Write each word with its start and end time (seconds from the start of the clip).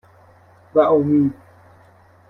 وامید 0.75 1.33